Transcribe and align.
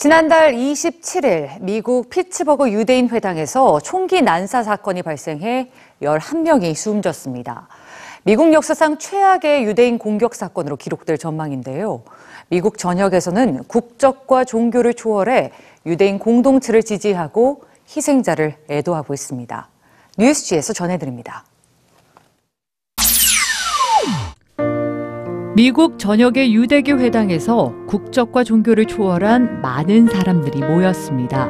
지난달 0.00 0.54
27일 0.54 1.60
미국 1.60 2.08
피츠버그 2.08 2.72
유대인 2.72 3.10
회당에서 3.10 3.80
총기 3.80 4.22
난사 4.22 4.62
사건이 4.62 5.02
발생해 5.02 5.70
11명이 6.00 6.74
숨졌습니다. 6.74 7.68
미국 8.22 8.54
역사상 8.54 8.96
최악의 8.96 9.64
유대인 9.64 9.98
공격 9.98 10.34
사건으로 10.34 10.76
기록될 10.76 11.18
전망인데요. 11.18 12.00
미국 12.48 12.78
전역에서는 12.78 13.64
국적과 13.64 14.44
종교를 14.44 14.94
초월해 14.94 15.52
유대인 15.84 16.18
공동체를 16.18 16.82
지지하고 16.82 17.60
희생자를 17.94 18.54
애도하고 18.70 19.12
있습니다. 19.12 19.68
뉴스지에서 20.16 20.72
전해드립니다. 20.72 21.44
미국 25.56 25.98
전역의 25.98 26.54
유대교 26.54 26.98
회당에서 26.98 27.74
국적과 27.88 28.44
종교를 28.44 28.84
초월한 28.84 29.60
많은 29.60 30.06
사람들이 30.06 30.60
모였습니다. 30.60 31.48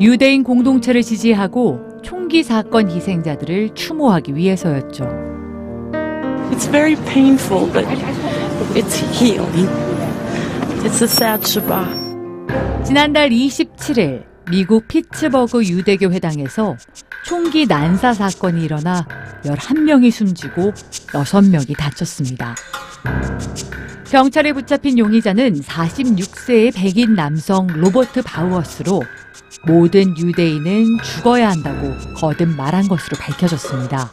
유대인 0.00 0.44
공동체를 0.44 1.02
지지하고 1.02 1.80
총기 2.02 2.44
사건 2.44 2.88
희생자들을 2.90 3.74
추모하기 3.74 4.36
위해서였죠. 4.36 5.04
It's 6.52 6.70
very 6.70 6.94
painful, 7.06 7.72
but 7.72 7.86
it's 8.74 9.00
healing. 9.18 9.68
It's 10.84 11.02
a 11.02 11.08
sad 11.08 11.42
Shabbat. 11.42 12.04
지난달 12.84 13.30
27일 13.30 14.33
미국 14.50 14.86
피츠버그 14.88 15.64
유대교 15.64 16.10
회당에서 16.10 16.76
총기 17.24 17.66
난사 17.66 18.12
사건이 18.12 18.64
일어나 18.64 19.06
11명이 19.44 20.10
숨지고 20.10 20.72
6명이 20.72 21.76
다쳤습니다. 21.76 22.54
경찰에 24.10 24.52
붙잡힌 24.52 24.98
용의자는 24.98 25.60
46세의 25.62 26.74
백인 26.74 27.14
남성 27.14 27.66
로버트 27.66 28.22
바우어스로 28.22 29.02
모든 29.66 30.16
유대인은 30.16 30.98
죽어야 31.02 31.50
한다고 31.50 31.94
거듭 32.16 32.54
말한 32.54 32.86
것으로 32.86 33.16
밝혀졌습니다. 33.18 34.10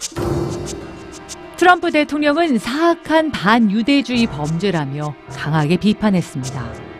트럼프 1.57 1.91
대통령은 1.91 2.57
사악한 2.57 3.31
반유대주의 3.31 4.25
범죄라며 4.27 5.13
강하게 5.29 5.77
비판했습니다. 5.77 6.90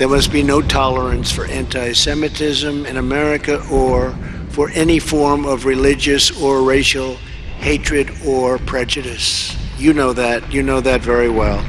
There 0.00 0.08
must 0.08 0.30
be 0.30 0.42
no 0.42 0.60
tolerance 0.60 1.32
for 1.32 1.46
anti 1.46 1.92
Semitism 1.92 2.84
in 2.84 2.96
America 2.98 3.64
or 3.70 4.14
for 4.50 4.70
any 4.74 4.98
form 4.98 5.46
of 5.46 5.64
religious 5.64 6.30
or 6.40 6.62
racial 6.62 7.16
hatred 7.58 8.10
or 8.26 8.58
prejudice. 8.58 9.56
You 9.78 9.92
know 9.92 10.12
that. 10.12 10.52
You 10.52 10.62
know 10.62 10.80
that 10.80 11.00
very 11.00 11.28
well. 11.28 11.64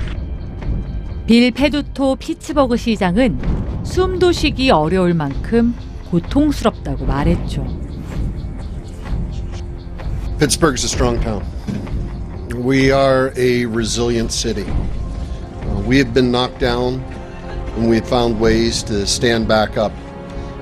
빌 1.28 1.52
페두토 1.52 2.16
피츠버그 2.16 2.78
시장은 2.78 3.84
숨도 3.84 4.32
쉬기 4.32 4.72
어려울 4.72 5.14
만큼 5.14 5.76
고통스럽다고 6.10 7.06
말했죠. 7.06 7.66
Pittsburgh's 10.40 10.84
a 10.84 10.88
strong 10.88 11.20
town. 11.20 11.44
We 12.56 12.92
are 12.92 13.34
a 13.36 13.66
resilient 13.66 14.32
city. 14.32 14.66
Uh, 14.66 15.82
we 15.86 15.98
have 15.98 16.14
been 16.14 16.32
knocked 16.32 16.60
down 16.60 17.04
and 17.76 17.90
we've 17.90 18.08
found 18.08 18.40
ways 18.40 18.84
to 18.84 19.06
stand 19.06 19.48
back 19.48 19.78
up. 19.78 19.92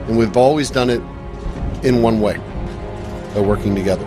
And 0.08 0.18
we've 0.18 0.38
always 0.38 0.70
done 0.70 0.90
it 0.90 1.02
in 1.84 2.02
one 2.02 2.20
way 2.20 2.38
by 3.34 3.42
working 3.42 3.76
together. 3.76 4.06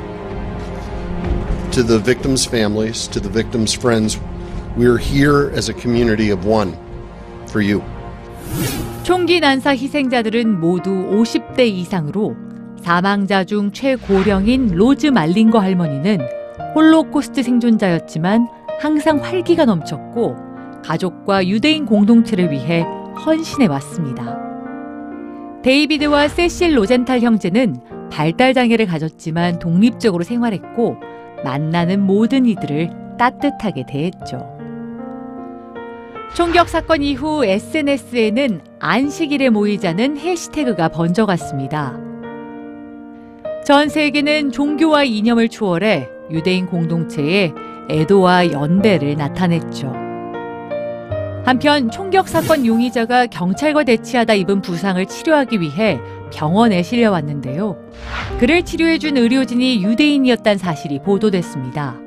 To 1.73 1.83
the 1.83 1.99
victims' 1.99 2.45
families, 2.45 3.09
to 3.09 3.21
the 3.21 3.29
victims' 3.29 3.73
friends, 3.73 4.19
we're 4.77 4.99
here 4.99 5.51
as 5.55 5.69
a 5.69 5.75
community 5.75 6.31
of 6.31 6.45
one 6.45 6.77
for 7.47 7.61
you. 7.61 7.83
총기 9.03 9.41
난사 9.41 9.75
희생자들은 9.75 10.61
모두 10.61 10.91
50대 10.91 11.67
이상으로 11.67 12.37
사망자 12.81 13.45
중 13.45 13.73
최고령인 13.73 14.75
로즈 14.75 15.07
말링거 15.07 15.59
할머니는 15.59 16.21
홀로코스트 16.75 17.43
생존자였지만 17.43 18.49
항상 18.81 19.19
활기가 19.23 19.65
넘쳤고 19.65 20.37
가족과 20.84 21.48
유대인 21.48 21.86
공동체를 21.86 22.52
위해 22.52 22.86
헌신해 23.26 23.68
왔습니다. 23.68 24.38
데이비드와 25.64 26.28
세실 26.28 26.78
로젠탈 26.78 27.22
형제는 27.22 28.10
발달 28.12 28.54
장애를 28.54 28.86
가졌지만 28.86 29.60
독립적으로 29.60 30.24
생활했고 30.24 30.98
만나는 31.44 32.02
모든 32.02 32.46
이들을 32.46 32.90
따뜻하게 33.18 33.86
대했죠. 33.88 34.54
총격 36.36 36.68
사건 36.68 37.02
이후 37.04 37.46
SNS에는 37.46 38.62
안식일에 38.80 39.50
모이자는 39.50 40.18
해시태그가 40.18 40.90
번져갔습니다. 40.90 42.00
전 43.66 43.88
세계는 43.88 44.52
종교와 44.52 45.04
이념을 45.04 45.48
초월해 45.48 46.10
유대인 46.32 46.66
공동체의 46.66 47.54
애도와 47.90 48.52
연대를 48.52 49.16
나타냈죠. 49.16 50.03
한편 51.46 51.92
총격 51.92 52.30
사건 52.30 52.66
용의자가 52.66 53.28
경찰과 53.28 53.84
대치하다 53.84 54.34
입은 54.36 54.62
부상을 54.62 55.06
치료하기 55.06 55.60
위해 55.60 56.00
병원에 56.34 56.82
실려왔는데요. 56.82 57.78
그를 58.40 58.64
치료해준 58.64 59.18
의료진이 59.18 59.84
유대인이었다는 59.84 60.58
사실이 60.58 61.00
보도됐습니다. 61.00 61.98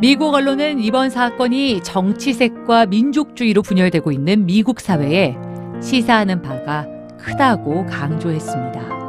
미국 0.00 0.34
언론은 0.34 0.80
이번 0.80 1.10
사건이 1.10 1.82
정치색과 1.82 2.86
민족주의로 2.86 3.62
분열되고 3.62 4.12
있는 4.12 4.46
미국 4.46 4.80
사회에 4.80 5.36
시사하는 5.82 6.42
바가 6.42 6.86
크다고 7.18 7.86
강조했습니다. 7.86 8.99